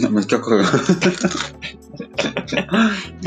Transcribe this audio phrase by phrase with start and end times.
[0.00, 0.12] どう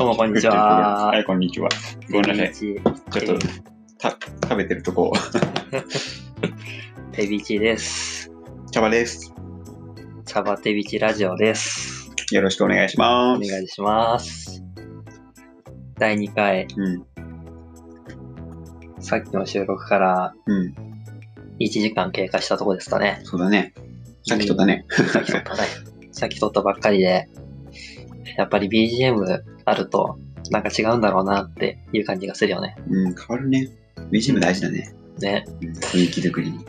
[0.07, 1.05] もこんにちは。
[1.05, 1.69] はい、こんにちは。
[2.12, 2.53] ごめんなさい。
[2.53, 3.47] ちちょっと、
[3.99, 5.13] た、食べてるとこ、
[7.12, 8.31] テビチです。
[8.72, 9.36] 茶葉です。
[10.26, 12.09] 茶葉テビチラジオです。
[12.31, 13.51] よろしくお願いしまおす。
[13.51, 14.63] 願いします。
[15.99, 17.05] 第2回、うん、
[18.99, 20.73] さっきの収録からうん、
[21.59, 23.20] 1時間経過したとこですかね。
[23.26, 23.76] そうだね。
[24.27, 24.88] さっきとったね。
[24.90, 25.93] さっき撮ったね。
[26.23, 27.27] さっき撮ったばっかりで、
[28.38, 30.18] やっぱり BGM あると、
[30.52, 32.77] なんか違うんだろうなっていう感じがするよね。
[32.90, 33.68] うん、変わるね。
[34.09, 34.96] BGM 大事だね。
[35.20, 35.44] ね。
[35.62, 36.66] うん、雰囲気作りに。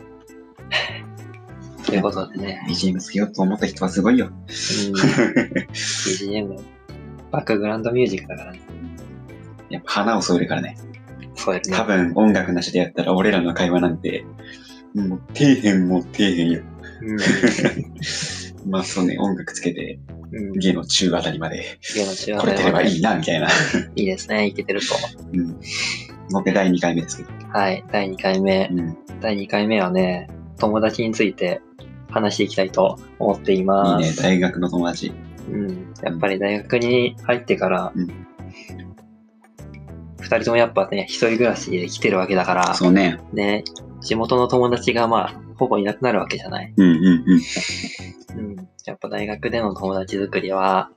[1.85, 2.65] ということでね。
[2.67, 4.27] BGM つけようと思った人はすごいよ。
[4.27, 6.59] うん、BGM、
[7.31, 8.59] バックグラウンドミュージックだからね。
[9.69, 10.75] やっぱ花を添えるからね。
[11.35, 11.85] そうですね多。
[11.85, 14.25] 分音楽なしでやったら俺らの会話なんて、
[14.93, 16.61] もう底辺も底辺よ。
[17.03, 17.17] うん。
[18.65, 19.99] まあそうね、音楽つけて、
[20.31, 20.51] うん。
[20.53, 23.47] 芸の中あたりまで、ゲの中これてればいいいな、みたいな。
[23.95, 24.47] いいですね。
[24.47, 24.95] いけてると。
[25.33, 25.59] うん。
[26.31, 27.29] 僕第2回目ですけど。
[27.49, 27.83] はい。
[27.91, 28.69] 第2回目。
[28.71, 28.97] うん。
[29.21, 30.27] 第2回目はね、
[30.57, 31.61] 友達について
[32.09, 34.21] 話していきたいと思っていいいね、ます。
[34.21, 35.13] 大学の友達。
[35.49, 35.93] うん。
[36.01, 38.25] やっぱり大学に入ってから、うん
[40.25, 43.19] 二人ともやっぱね、一人暮らしで来てるわけだから、そうね。
[43.31, 43.63] ね、
[44.01, 46.73] 地元の友達がまあ、ほぼいなくなるわけじゃない。
[46.75, 47.05] うんうん
[48.35, 48.39] うん。
[48.39, 48.69] うん。
[48.85, 50.89] やっぱ大学での友達作りは、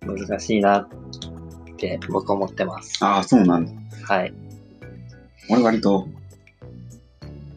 [0.00, 0.88] 難しいなっ
[1.76, 3.04] て僕思ってます。
[3.04, 3.72] ああ、そうなんだ。
[4.04, 4.32] はい。
[5.50, 6.08] 俺割と、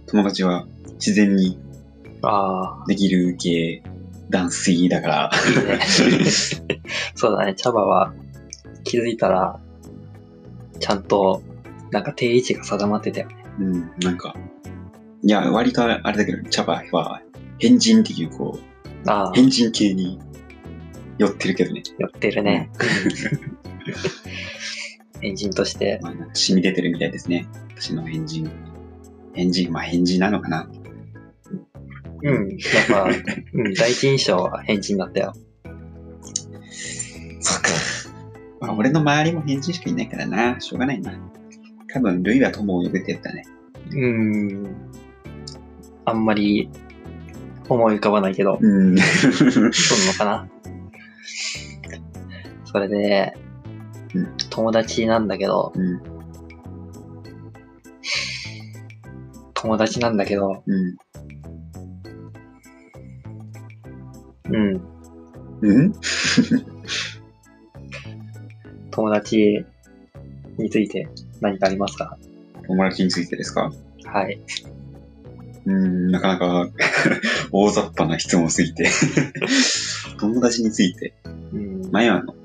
[0.07, 1.57] 友達は自然に
[2.21, 3.81] あできる系、
[4.29, 5.31] ダンスだから。
[5.33, 6.25] あ、いいね。
[7.15, 8.13] そうだね、茶葉は
[8.83, 9.59] 気づいたら、
[10.79, 11.41] ちゃんと、
[11.91, 13.35] なんか定位置が定まってたよね。
[13.59, 14.35] うん、なんか、
[15.23, 17.21] いや、割とあれだけど、茶葉は
[17.59, 18.59] 変人っていう、こ
[19.05, 20.19] う、ああ、変人系に
[21.17, 21.83] 寄ってるけどね。
[21.99, 22.69] 寄ってるね。
[25.21, 27.47] エンジンとして、まあ、染み出てるみたいですね。
[27.75, 28.49] 私の変人。
[29.33, 30.67] 変人、まあ変人なのかな。
[32.23, 33.09] うん、やっぱ、
[33.53, 35.33] うん、第一印象は変人だったよ。
[37.39, 37.69] そっか。
[38.59, 40.59] まあ、俺の周りも変人しかいないからな。
[40.59, 41.13] しょうがないな。
[41.93, 43.43] 多分、ルイは友を呼べてやったね。
[43.91, 44.90] うん、
[46.05, 46.69] あんまり
[47.69, 48.97] 思い浮かばないけど、うん。
[48.97, 49.05] そ
[49.95, 50.47] うなのかな。
[52.65, 53.33] それで、
[54.15, 56.01] うん友達なんだけど、うん。
[59.53, 60.97] 友達なんだけど、うん。
[64.53, 64.81] うん、
[65.61, 65.93] うん？
[68.91, 69.63] 友達
[70.57, 71.07] について
[71.39, 72.17] 何かありますか？
[72.67, 73.71] 友達についてですか？
[74.03, 74.41] はい。
[75.65, 76.69] うん、なかなか
[77.51, 78.89] 大雑把な質問すぎて。
[80.19, 81.13] 友達について。
[81.53, 82.35] うん、前はあの、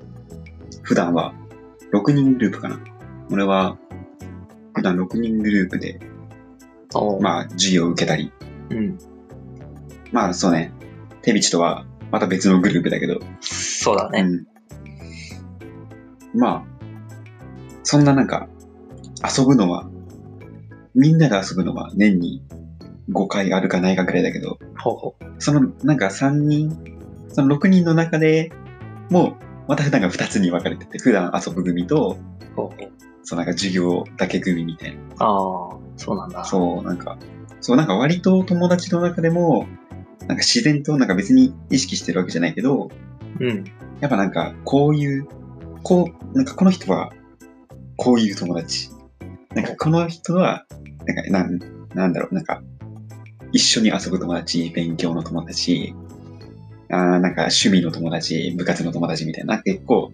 [0.83, 1.33] 普段は
[1.91, 2.79] 6人グループかな。
[3.31, 3.77] 俺は、
[4.73, 5.99] 普段6人グループで、
[7.21, 8.31] まあ、授業を受けたり。
[8.69, 8.97] うん、
[10.11, 10.71] まあ、そうね。
[11.21, 13.19] テビチとは、また別のグループだけど。
[13.41, 14.21] そうだね。
[16.33, 16.39] うん。
[16.39, 16.63] まあ、
[17.83, 18.47] そんななんか、
[19.37, 19.89] 遊ぶのは、
[20.93, 22.41] みんなで遊ぶのは年に
[23.09, 25.25] 5回あるかないかくらいだけど、ほうほう。
[25.39, 26.77] そのなんか3人、
[27.29, 28.51] その6人の中で
[29.09, 32.17] もう、また普段が2つに分かれてて、普段遊ぶ組と、
[32.55, 32.91] ほうほう。
[33.23, 35.01] そうなんか授業だけ組みたいな。
[35.19, 36.45] ああ、そうなんだ。
[36.45, 37.17] そう、なんか、
[37.59, 39.67] そうなんか割と友達の中でも、
[40.21, 42.89] なんか自然となんか別に意識してるわけじゃないけど、
[43.39, 43.63] うん。
[43.99, 45.27] やっぱなんかこういう、
[45.83, 47.11] こう、なんかこの人は
[47.97, 48.89] こういう友達。
[49.53, 50.65] なんかこの人は、
[51.05, 51.59] なんかなん、
[51.93, 52.61] なんだろう、なんか
[53.57, 55.95] 一緒に遊ぶ友達、勉強の友達、
[56.91, 60.11] あーなんか趣味の友達、部活の友達みたいな、結構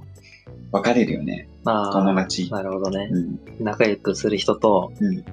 [0.71, 1.49] 分かれるよね。
[1.65, 2.49] まあ、友達。
[2.49, 3.09] なるほどね。
[3.11, 3.39] うん。
[3.59, 5.25] 仲良くする人と、うん。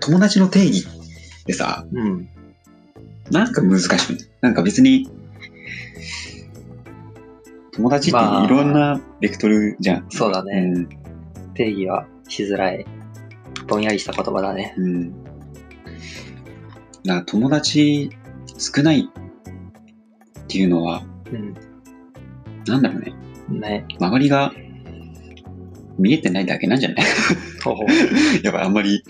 [0.00, 2.28] 友達の定義ってさ、うん。
[3.30, 4.16] なんか難しい？
[4.40, 5.08] なんか別に、
[7.72, 10.06] 友達ってまあいろんなベクトルじゃん。
[10.10, 10.72] そうだね。
[10.74, 10.88] うん。
[11.54, 12.84] 定義はしづらい。
[13.68, 14.74] ぼんやりした言葉だね。
[14.76, 15.21] うん。
[17.04, 18.10] だ友達
[18.58, 21.02] 少ないっていうのは、
[21.32, 21.54] うん。
[22.66, 23.14] なんだろうね。
[23.48, 23.86] ね。
[23.98, 24.52] 周りが
[25.98, 27.06] 見えてないだけなんじゃない？
[28.42, 29.02] やっぱあんまり、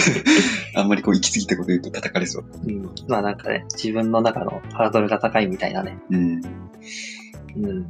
[0.76, 2.44] あんまりこう行き過ぎたこと言うと叩かれそう。
[2.66, 2.68] う。
[2.68, 2.90] うん。
[3.08, 5.98] まあなんかね、自分の中のハードルが高いみたいなね。
[6.10, 6.40] うん。
[7.56, 7.80] うん。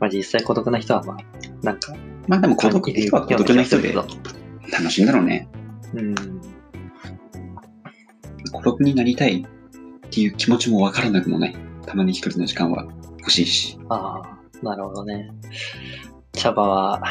[0.00, 1.16] まあ実際孤独な人はまあ、
[1.62, 1.94] なんか、
[2.28, 5.48] まあでも孤独な人は孤独な人で楽しいんだろうね。
[5.94, 6.59] うな気がする
[8.52, 9.46] 孤独になりたい
[10.06, 11.56] っていう気持ちもわからなくもない。
[11.86, 12.86] たまに一人の時間は
[13.18, 13.78] 欲しいし。
[13.88, 15.30] ああ、なるほどね。
[16.32, 17.02] 茶葉は、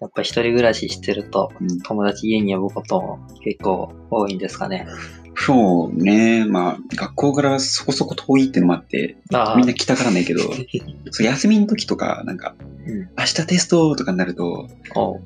[0.00, 4.86] やっぱ一人暮らししてると、うん、友達家に呼ぶことも結構多いんですかね。
[5.38, 6.44] そうね。
[6.46, 10.40] まあ、学校からそこそこ遠いってのもあって、ああ、みんな来たがらないけど、
[11.10, 12.54] そう休みの時とか、なんか、
[12.86, 12.98] うん。
[13.18, 14.68] 明日テストとかになると、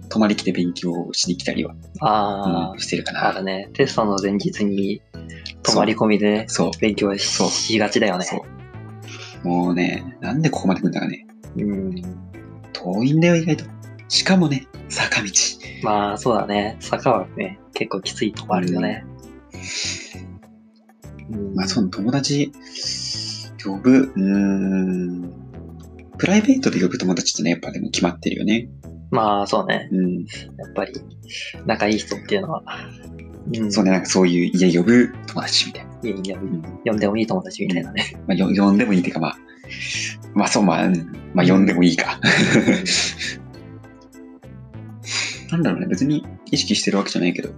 [0.08, 3.38] 泊まり来て勉強しに来たりは、あうんしてるかあ、あな。
[3.38, 3.70] るね。
[3.73, 5.00] テストの前日に
[5.62, 6.70] 泊まり込みでねそう。
[6.80, 8.26] 勉強しそうしがちだよね。
[9.42, 11.26] もうね、なんでここまで来るんだかね。
[11.56, 11.94] うん。
[12.72, 13.64] 遠いんだよ、意外と。
[14.08, 15.30] しかもね、坂道。
[15.82, 16.76] まあ、そうだね。
[16.80, 19.04] 坂はね、結構きついとこあるよね。
[21.30, 22.52] うんまあ、その友達、
[23.64, 25.32] 呼ぶ、うーん、
[26.18, 28.68] プライベートで呼ぶ友達ってね、やっぱでも決まってるよね。
[29.10, 29.88] まあ、そうね。
[29.92, 30.18] うん。
[30.20, 30.24] や
[30.68, 30.92] っぱり、
[31.66, 32.62] 仲いい人っていうのは、
[33.58, 35.91] うん、そうね、なんかそういう家呼ぶ友達みたいな。
[36.02, 38.05] 家に呼ぶうん呼んでもいい友達みたいなね。
[38.26, 39.37] まあ、よ呼んでもいいっていうか、まあ、
[40.35, 42.20] まあそう、まあ、うんまあ呼んでもいいか。
[45.50, 47.50] なんだろうね、別に意識してるわけじゃないけど。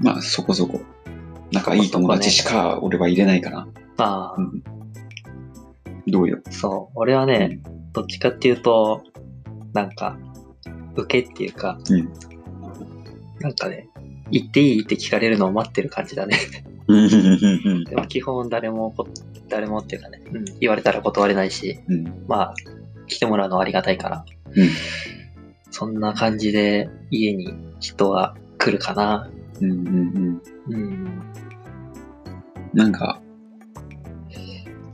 [0.00, 0.80] まあ、そこそこ。
[1.52, 3.68] 仲いい友達しか俺は入れないかな。
[3.98, 4.62] ああ、うん。
[6.06, 6.38] どうよ。
[6.50, 6.92] そう。
[6.94, 7.60] 俺はね、
[7.92, 9.02] どっちかっていうと、
[9.74, 10.16] なんか、
[10.96, 12.08] 受けっていうか、うん
[13.42, 13.88] なんかね、
[14.30, 16.38] 言っていいって聞かれるのを待ってる感じだね。
[16.88, 16.98] うん。
[16.98, 17.12] うん
[17.64, 19.06] うんでも基本誰もこ、
[19.48, 22.24] 誰もっていうかね、うん、言われたら断れないし、うん。
[22.26, 22.54] まあ、
[23.06, 24.24] 来てもらうのはありがたいから、
[24.54, 24.68] うん。
[25.70, 29.30] そんな感じで家に人は来るかな。
[29.60, 30.42] うんうんうん。
[30.68, 31.22] うん。
[32.72, 33.20] なんか、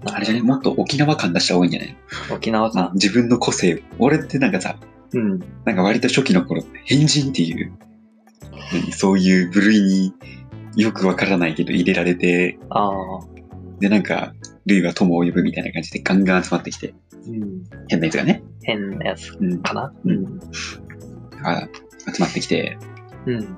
[0.04, 1.96] あれじゃね、もっと沖縄感出した方がいいんじゃない
[2.32, 2.90] 沖縄か。
[2.94, 3.82] 自分の個性。
[3.98, 4.76] 俺ってなんかさ、
[5.12, 5.38] うん。
[5.64, 7.78] なんか割と初期の頃、変人っていう、何
[8.92, 10.12] そういう部類に
[10.76, 12.58] よくわからないけど入れられて。
[13.80, 14.34] で、なんか、
[14.66, 16.94] ルイは友を呼ぶみたいな感じでガンガン集まってきて、
[17.26, 17.62] うん。
[17.88, 20.38] 変なやつがね、変なやつうん、かなううんん。
[21.42, 21.68] が
[22.14, 22.76] 集まってきて、
[23.26, 23.56] うん。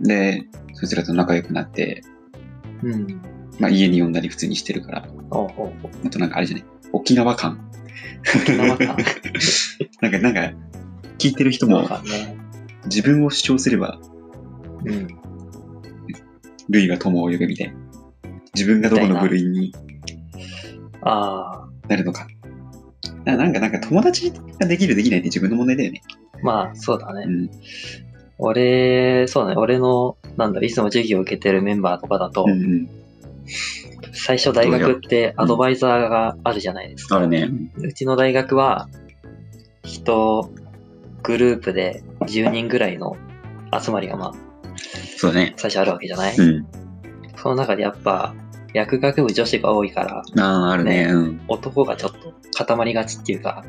[0.00, 0.44] で、
[0.74, 2.02] そいつらと仲良くなって、
[2.82, 3.20] うん。
[3.58, 5.72] まあ家に呼んだり普通にしてるから、おうおう
[6.06, 6.64] あとなんかあれじゃない？
[6.92, 7.60] 沖縄感。
[8.42, 8.84] 沖縄か。
[10.00, 10.52] なんか、なんか、
[11.18, 12.36] 聞いてる人もかね。
[12.84, 13.98] 自分を主張すれば、
[14.84, 15.08] うん。
[16.68, 17.74] ルイが友を呼ぶみたいな。
[18.54, 19.72] 自分がどこの部類に
[21.02, 21.88] ああ。
[21.88, 22.26] なるのか。
[23.24, 26.02] ななんか、なんか友達ができるできないって自分の問題だよね。
[26.42, 27.24] まあ、そうだね。
[27.26, 27.50] うん。
[28.38, 29.56] 俺、そうだね。
[29.56, 32.88] 俺の、なんだろ、いつも授業を受けてるメンバーとかだと、うんうん。
[34.12, 37.16] 最初大学ってアドバイザーがあるじゃないですか。
[37.16, 37.48] あるね。
[37.76, 38.88] うちの大学は、
[39.82, 40.50] 人、
[41.22, 43.16] グループで10人ぐらいの
[43.78, 44.32] 集まりがまあ、
[45.16, 45.54] そうだね。
[45.56, 46.66] 最初あるわけじゃない、うん。
[47.36, 48.34] その中でやっぱ、
[48.72, 51.06] 薬学部女子が多いから、ああ、あるね。
[51.06, 51.40] ねうん。
[51.48, 53.64] 男がちょっと固まりがちっていうか、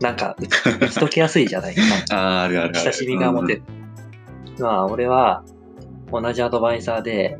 [0.00, 1.74] なんか、打ち解けやすいじゃない？
[2.12, 2.80] ああ、あるあるある。
[2.80, 3.62] 親しみが持てる。
[4.58, 5.44] まあ、俺は、
[6.12, 7.38] 同じアドバイザーで、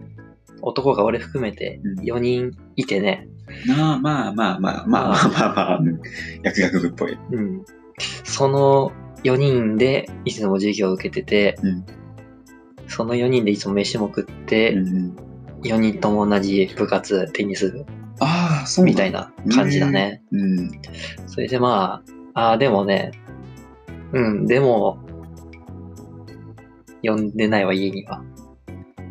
[0.63, 3.29] 男が俺含めてうん4人いてね、
[3.69, 3.77] うん。
[3.77, 6.01] まあまあまあまあまあまあまあまあ、うん
[6.43, 7.19] 薬学部っぽい。
[7.33, 7.63] うん。
[8.25, 8.93] その
[9.25, 11.85] 4人でいつも授業を受けてて、うん
[12.87, 15.17] その4人でいつも飯も食って、うんうん。
[15.63, 17.87] 4人とも同じ部活、テニス部
[18.21, 20.23] ああ、そうみたいな感じだね。
[20.31, 20.71] うん。
[21.27, 22.03] それでま
[22.35, 23.13] あ、ああ、でもね、
[24.13, 24.99] うん、でも、
[27.03, 28.23] 呼んでないわ、家には。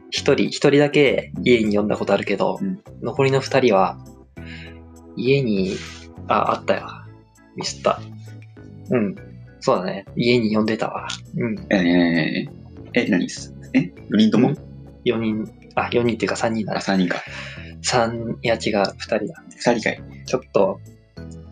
[0.10, 3.98] 一人、一人だけ家に呼んだことあるけど、うん残りの二人は、
[5.18, 5.76] 家に、
[6.28, 6.88] あ、あったよ。
[7.56, 8.00] ミスった。
[8.92, 9.33] うん。
[9.64, 10.04] そうだね。
[10.18, 11.08] 家に呼んでたわ。
[11.38, 11.58] うん。
[11.70, 12.50] えー、
[12.96, 14.50] え、何ですえ ?4 人とも？
[14.50, 14.58] うん
[15.06, 16.82] 4人、あ、4人っていうか3人だあ、ね。
[16.82, 17.24] 3人か。
[17.82, 19.42] 3、いや違う、2人だ。
[19.52, 20.04] 2人かい。
[20.26, 20.82] ちょっと、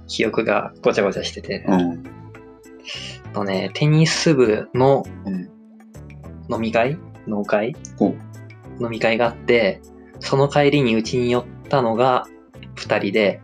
[0.10, 1.64] 記憶がごちゃごちゃしてて。
[1.66, 2.04] うん。
[3.32, 5.50] とね、テニス部のうん。
[6.54, 6.98] 飲み会？
[7.28, 7.78] 農会？
[7.98, 8.14] ほ
[8.82, 9.80] 飲み会があって、
[10.20, 12.26] その帰りにうちに寄ったのが
[12.76, 13.40] 2人で、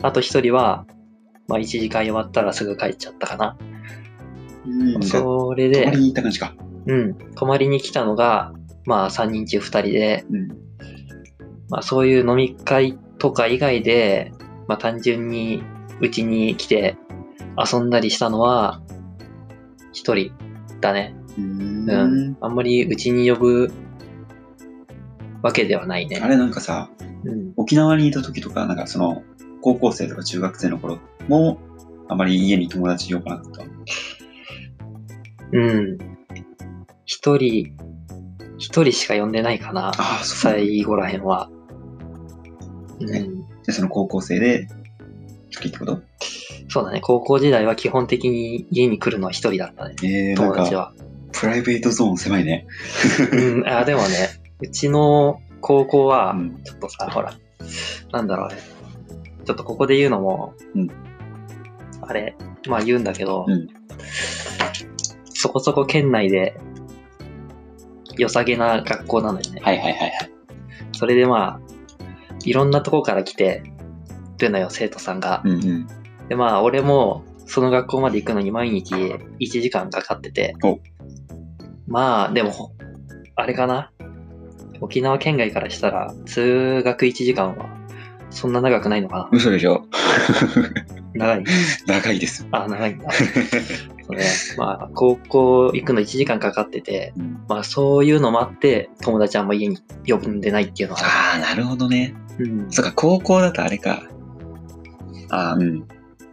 [0.00, 0.86] あと1人は、
[1.48, 3.56] まあ1時間終わったらすぐ帰っちゃったかな。
[4.66, 5.02] うん。
[5.02, 6.54] それで泊まり、に行った感じか。
[6.86, 8.52] うん、泊まりに来たのが、
[8.84, 10.48] まあ3人中2人で、うん。
[11.68, 14.32] まあそういう飲み会とか以外で、
[14.68, 15.62] まあ単純に
[16.00, 16.96] うちに来て
[17.56, 18.82] 遊んだりしたのは、
[19.92, 20.32] 1人
[20.80, 21.14] だね。
[21.36, 22.36] うーうんん。
[22.40, 23.72] あんまりうちに呼ぶ
[25.42, 26.18] わけではないね。
[26.22, 26.90] あれなんかさ、
[27.24, 27.52] うん。
[27.56, 29.22] 沖縄にいた時とか、なんかその、
[29.66, 31.58] 高校生とか中学生の頃も、
[32.06, 33.64] あまり家に友達呼ばなかった。
[35.50, 35.98] うん。
[37.04, 37.72] 一人、
[38.58, 39.88] 一人しか呼んでないかな。
[39.88, 40.24] ああ。
[40.24, 41.50] 最後らへんは。
[43.00, 43.08] うん。
[43.64, 44.68] で、その高校生で、
[45.50, 46.00] 一人ってこと？
[46.68, 47.00] そうだね。
[47.00, 49.96] 高校時代は基本的に家に来るのは一人だったね。
[50.04, 50.92] えー、友達は。
[51.32, 52.68] プライベートゾーン狭いね。
[53.32, 54.06] うん、あ、でもね、
[54.60, 56.62] うちの高校はう、ん。
[56.62, 57.34] ちょっとさ、ほら、
[58.12, 58.75] なんだろうね。
[59.46, 60.88] ちょっとここで言うのも、うん
[62.02, 62.36] あれ、
[62.68, 63.68] まあ言うんだけど、うん
[65.32, 66.58] そこそこ県内で
[68.16, 69.60] 良さげな学校なのよね。
[69.62, 70.12] はいはいはいはい。
[70.92, 71.60] それでまあ、
[72.44, 73.62] いろんなとこから来て
[74.38, 75.42] るのよ、生徒さんが。
[75.44, 75.86] うんうん。
[76.28, 80.80] でまあ、俺もその学校まで行くのに毎日1時間かかっててお。
[81.86, 82.72] まあ、でも、
[83.36, 83.92] あれかな？
[84.80, 87.75] 沖縄県外からしたら、通学1時間は、
[88.36, 89.86] そんな長くないのか嘘でしょ？
[91.14, 91.44] な長い
[91.86, 92.46] 長いです。
[92.52, 93.08] あ、長いんだ。
[94.58, 102.14] まあ、高校行くの1時間かかってて、うんまあ、そういうのもあって、友達あんま家に呼んでないっていうのはあああ、なるほどね。
[102.38, 102.44] る。
[102.44, 102.70] うん。
[102.70, 104.02] そっか、高校だとあれか。
[105.30, 105.84] ああ、うん。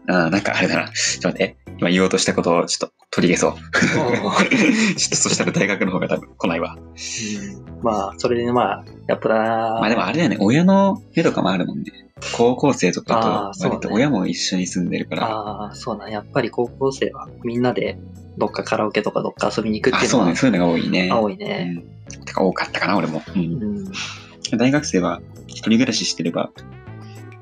[0.10, 0.90] ああ、なんかあれだな。
[0.92, 1.58] ちょっと待って。
[1.84, 3.60] 今言おうとしたことをちょっと取り消そう。
[4.96, 6.78] ちょっとそしたら大学の方が多分来ないわ。
[6.78, 11.92] うんまあ、それでまあ、やっぱまあでもあれだよね、親の目とかもあるもんね。
[12.38, 15.28] 高校生とあかと割と親も一緒に住んでるから。
[15.28, 16.14] ああ、そうだね。
[16.14, 17.98] やっぱり高校生はみんなで
[18.38, 21.12] どっかカラオケとかどっか遊びに行くっていうのはあそうね、そういうのが多いね。
[21.12, 21.84] 多いね。
[22.16, 22.26] うん。
[22.26, 23.22] てか多かったかな、俺も。
[23.36, 24.58] うんうん。
[24.58, 26.52] 大学生は一人暮らししてれば、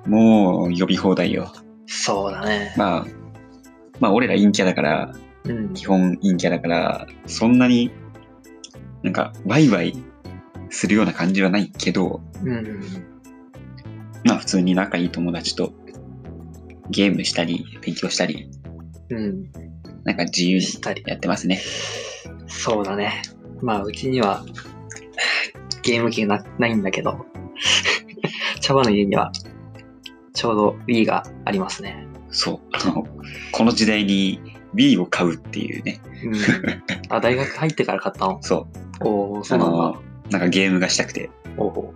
[0.08, 1.52] もう呼び放題よ。
[1.86, 2.74] そうだね。
[2.78, 3.21] まあ、
[4.02, 5.16] まあ俺ら陰キャだから、
[5.46, 5.74] うん。
[5.74, 7.92] 基本陰キャだから、そんなに
[9.04, 9.96] なんかワイワイ
[10.70, 12.82] するような感じはないけど、うん。
[14.26, 15.72] まあ普通に仲いい友達と
[16.90, 18.50] ゲームしたり、勉強したり、
[19.10, 19.52] うん。
[20.04, 21.04] なんか自由にしたり。
[21.06, 21.62] やってますね。
[22.48, 23.22] そうだね。
[23.62, 24.44] まあ、うちには
[25.84, 27.26] ゲーム機がなないんだけど、
[28.62, 29.32] 茶葉の家には
[30.34, 32.08] ちょうど Wii がありますね。
[32.30, 32.60] そう。
[32.72, 33.08] あの、
[33.52, 34.40] この時代に
[34.74, 36.02] Wii を買うっていうね。
[36.24, 36.36] うん。
[37.10, 38.42] あ、大学入ってから買ったの？
[38.42, 38.68] そ
[39.02, 39.08] う。
[39.08, 39.78] おー、そあうなんだ。
[39.78, 41.30] の、なんかゲームがしたくて、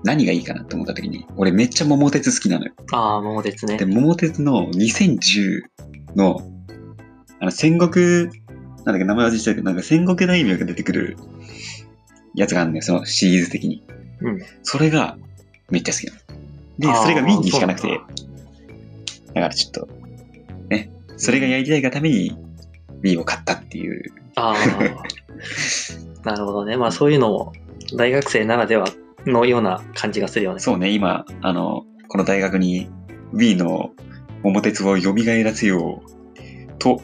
[0.04, 2.74] 何がいいかなと思った時に、俺めっちゃ桃鉄好きなのよ。
[2.92, 3.86] ああ、桃鉄ねで、。
[3.86, 5.62] 桃鉄の2010
[6.16, 6.42] の、
[7.40, 11.18] あの、戦国、なんだっけ、名前忘れちゃうけど、なんか戦国大名が出てくる
[12.36, 13.84] やつがあるんだよ、そのシリーズ的に。
[14.22, 14.40] うん。
[14.64, 15.18] それが
[15.70, 16.20] めっちゃ好きなの。
[16.78, 18.02] で、それが Wii にしかなくて、
[19.28, 19.88] だからちょっと、
[20.70, 22.38] ね、それがやりたいがために
[23.02, 24.12] Wii を買ったっていう。
[24.36, 24.56] ああ。
[26.30, 26.78] なるほどね。
[26.78, 27.54] まあそういうのも
[27.96, 28.88] 大学生ならでは
[29.26, 30.60] のような感じがするよね。
[30.60, 32.90] そうね、今、あの、この大学に
[33.34, 33.92] Wii の
[34.44, 37.02] 桃鉄を蘇らせようと、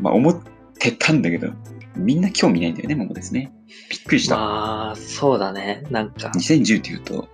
[0.00, 0.40] まあ思っ
[0.78, 1.48] てたんだけど、
[1.96, 3.52] みんな興味ないんだよね、桃鉄ね。
[3.90, 4.36] びっくりした。
[4.36, 5.84] まあ、そうだね。
[5.90, 7.28] なんか、2010って言うと、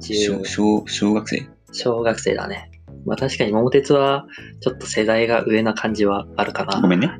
[0.00, 1.46] 小10小小学生？
[1.72, 2.70] 小学生だね。
[3.06, 4.26] まあ確かに桃鉄は
[4.60, 6.80] ちょっと世代が上な感じはあるかな。
[6.80, 7.10] ごめんね。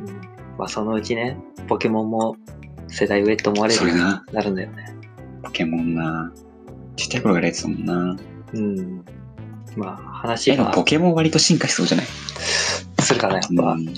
[0.00, 0.14] う ん
[0.58, 1.36] まあそのうちね、
[1.66, 2.36] ポケモンも
[2.88, 4.94] 世代上って思われるようにな、なるんだよね。
[5.42, 6.32] ポケモンな。
[6.96, 8.16] ちっちゃい頃からやってたもんな。
[8.54, 9.04] うん。
[9.76, 12.06] まあ話え、でもがポケモン割と進化しそうじゃない？
[13.00, 13.72] するかな、やっぱ。
[13.72, 13.94] うん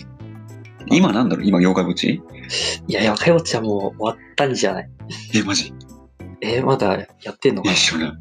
[0.89, 1.45] 今なんだろう？
[1.47, 2.23] 今、妖怪墓地
[2.87, 4.89] いや、やかよちゃんも終わったんじゃない？
[5.35, 5.75] え、マジ？
[6.41, 8.13] えーまだやってんのかえ、知らない。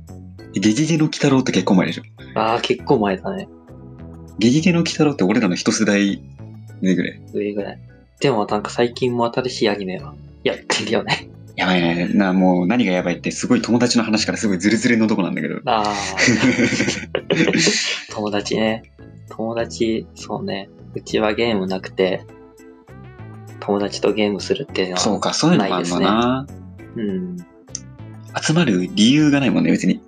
[0.60, 3.48] ゲゲゲの鬼太郎って結構前でしょなああ、結構前だね。
[4.40, 6.22] ゲゲゲの鬼太郎って俺らの一世代
[6.82, 7.22] 目ぐらい。
[7.34, 7.80] 上ぐらい。
[8.20, 11.30] でもなんか最近も新しいアニメはやってるよね。
[11.56, 12.10] やばいね。
[12.14, 15.60] な、もう何がやばいって、すごい友達の話からすごいズルズルのとこなんだけど。
[15.66, 15.94] ああ。
[18.12, 18.84] 友達ね。
[19.30, 20.70] 友達、そうね。
[20.94, 22.26] うちはゲームなくて、
[23.62, 25.00] 友達とゲームするっていうのは。
[25.00, 26.48] そうか、そういうのもあるのな。
[26.96, 27.38] うん。
[28.42, 30.02] 集まる理由がないもんね、別に。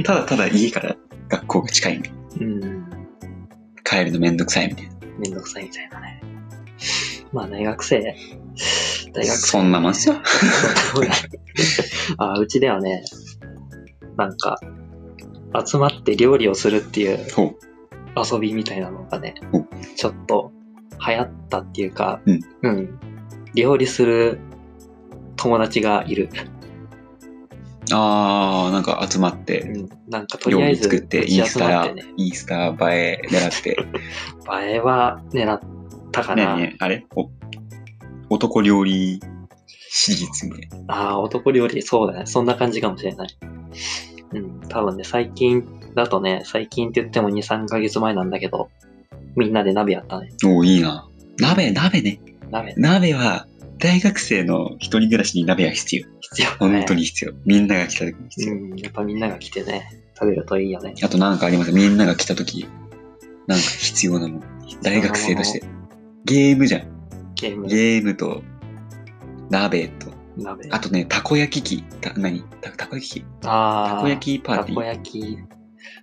[0.00, 0.96] あ ただただ家から
[1.28, 2.18] 学校が近いみたいな。
[2.18, 2.84] ーうん。
[3.84, 4.92] 帰るのめんどくさいみたいな。
[5.18, 6.22] めんどくさいみたいなね。
[7.32, 8.00] まあ大学生、
[9.12, 9.36] 大学生。
[9.36, 10.16] そんなもんっすよ。
[12.18, 13.04] あーうちではね、
[14.16, 14.58] なんか、
[15.66, 17.18] 集まって料理をするっていう。
[18.16, 19.64] 遊びみたいなのがねお、
[19.94, 20.50] ちょっと
[21.06, 22.40] 流行ったっていうか、うん。
[22.62, 22.98] うん。
[23.54, 24.40] 料理する
[25.36, 26.28] 友達がいる。
[27.92, 29.88] あー、なんか集まって、うん。
[30.08, 33.70] なんかとりあえず、料理作って、インスタ集まってね、、インスタ映え狙って。
[33.70, 35.60] 映えは狙っ
[36.12, 36.56] たかな。
[36.56, 37.06] ねえねえ、あれ？
[37.14, 37.30] お
[38.30, 39.20] 男料理
[39.90, 40.94] シリーズみたいな。
[40.94, 42.26] ああ、男料理、そうだね。
[42.26, 43.28] そんな感じかもしれない。
[44.32, 44.60] うん。
[44.68, 45.64] 多分ね、最近
[45.94, 48.68] だとね、最近って言っても2、3ヶ月前なんだけど、
[49.36, 50.30] みんなで鍋やったね。
[50.44, 51.08] おーいいな。
[51.38, 52.20] 鍋、鍋ね。
[52.50, 52.74] 鍋。
[52.76, 53.46] 鍋は、
[53.78, 56.06] 大学生の一人暮らしに鍋は必要。
[56.20, 56.76] 必要だね。
[56.78, 57.32] 本当に必要。
[57.46, 58.54] みんなが来た時に必要。
[58.54, 60.94] うん、やっぱみんなが来てね、食べるといいよね。
[61.02, 61.72] あとなんかあります？
[61.72, 62.68] みんなが来た時、
[63.46, 64.42] なんか必要なもの。
[64.82, 65.62] 大学生として。
[66.24, 66.88] ゲームじゃん。
[67.36, 68.42] ゲーム、ゲームと、
[69.48, 70.68] 鍋と、鍋。
[70.70, 71.82] あとね、たこ焼き器。
[72.00, 72.42] た、何？
[72.60, 73.24] たたこ焼き器？
[73.44, 74.84] あーたこ焼きパーティたこー。
[74.84, 75.38] 焼き、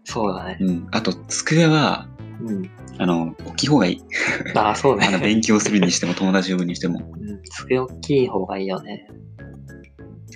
[0.06, 0.58] そうだね。
[0.62, 0.88] うん。
[0.92, 2.08] あと、机は、
[2.42, 2.70] うん。
[2.98, 4.02] あの、大きい方がいい。
[4.56, 5.12] ああ、そうね あ。
[5.12, 7.00] の、勉強するにしても、友達呼ぶにしても。
[7.00, 7.02] う
[7.34, 9.08] ん、机大きい方がいいよね。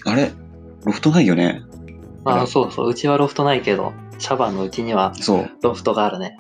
[0.06, 0.32] あれ？
[0.86, 1.62] ロフトないよね。
[2.26, 2.90] ああ、そうそう。
[2.90, 5.50] うちはロフトないけど、シャバンのうちにはそう。
[5.62, 6.38] ロフトがあるね。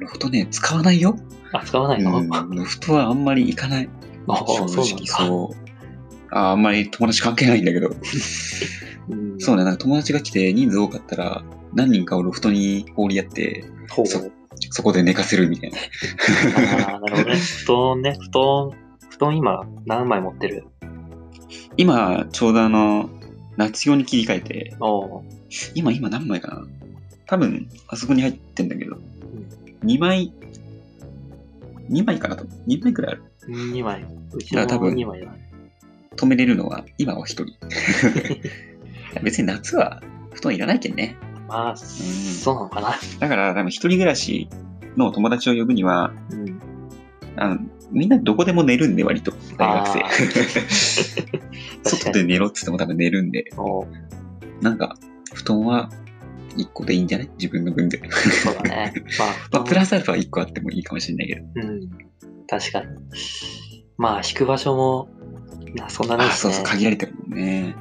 [0.00, 1.16] ロフトね、使わないよ。
[1.52, 2.28] あ、使わないの、うん。
[2.28, 3.88] ロフトはあんまり行かない。
[4.28, 5.06] あ正あ、そうなん直、だ。
[5.06, 5.68] そう。
[6.30, 7.90] ああんまり友達関係ないんだけど。
[9.08, 11.42] うん、そうね、なんか友達が来て人数多かったら、
[11.74, 13.64] 何人かをロフトに放りやって。
[14.04, 14.30] そ
[14.70, 15.78] そこで寝かせるみたいな。
[16.88, 17.36] ああ、なるほどね。
[17.36, 18.70] 布団ね、布団、
[19.10, 20.64] 布団今何枚持ってる？
[21.76, 23.08] 今、ちょうどあの、
[23.56, 24.76] 夏用に切り替えて、
[25.74, 26.66] 今、今何枚かな
[27.26, 28.96] 多分、あそこに入ってんだけど、
[29.84, 30.32] 2枚、
[31.90, 32.44] 2枚かなと。
[32.66, 33.24] 2枚くらいある。
[33.48, 34.04] 2枚。
[34.32, 35.50] うちのだから多分2枚だね。
[36.16, 37.46] 止めれるのは、今は1人。
[39.22, 41.16] 別に夏は布団いらないけんね。
[41.48, 42.94] まあ、そうなのかな。
[43.18, 44.48] だから、多分一人暮らし
[44.96, 46.60] の友達を呼ぶには、うん。
[47.36, 47.58] あの
[47.90, 49.32] みんなどこでも寝るんで、割と。
[49.56, 51.22] 大学生
[51.84, 52.12] 外。
[52.12, 53.44] で寝ろって言っても多分寝るんで、
[54.60, 54.96] なんか、
[55.32, 55.88] 布団は
[56.56, 57.30] 1個でいいんじゃない？
[57.38, 58.00] 自分の分で。
[58.42, 58.92] そうだね。
[59.18, 61.42] まあ、布 まあ、団プラスアルファ1個あってもいいかもしれないけど。
[61.54, 61.88] うん。
[62.48, 62.86] 確かに。
[63.96, 65.08] まあ、引く場所も、
[65.74, 66.32] なそんなないね。
[66.34, 67.74] そうそう、限られてるもんね。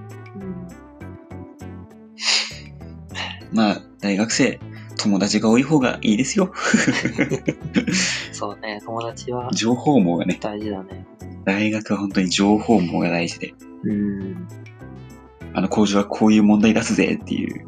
[3.54, 4.60] まあ、大学生、
[4.98, 6.52] 友達が多い方がいいですよ。
[8.32, 11.06] そうね、友達は情報網がね、大事だね。
[11.46, 14.48] 大学は本当に情報網が大事で、うん。
[15.54, 17.66] あの工場はこういう問題出すぜっていう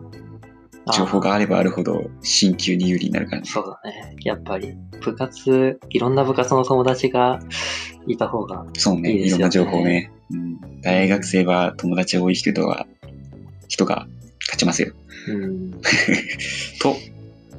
[0.93, 3.47] 情報があればあるほど、進級に有利になるからね。
[3.47, 4.15] そうだね。
[4.23, 7.39] やっぱり、部活、いろんな部活の友達が
[8.07, 10.11] いた方が、そうね、いいですよねいろんな情報ね。
[10.31, 12.85] うん、大学生は友達が多い人は、
[13.67, 14.07] 人が
[14.41, 14.93] 勝ちますよ。
[15.27, 15.71] うん、
[16.81, 16.95] と、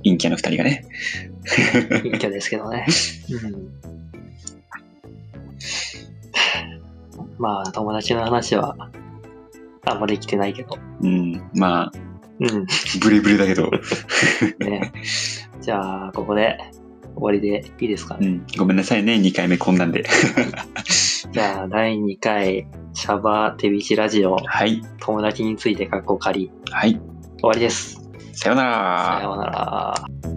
[0.05, 0.85] 陰キャの二人がね。
[2.03, 2.87] 陰キャですけどね。
[3.31, 3.81] うん。
[7.38, 8.77] まあ、友達の話は、
[9.87, 10.79] あんまり来てないけど。
[11.03, 11.92] うん、まあ、
[12.38, 12.66] うん。
[13.01, 13.70] ブレブレだけど、
[14.61, 14.92] ね。
[15.61, 16.59] じゃあ、ここで
[17.14, 18.27] 終わりでいいですかね。
[18.27, 20.05] うん、ごめんなさいね、2回目こんなんで。
[21.33, 27.01] じゃあ、第2回、シャバ手びちラジオ、はい、友達についてかっこ仮、はい、
[27.40, 27.98] 終わりです。
[28.35, 29.18] さようなら。
[29.18, 30.30] さようなら。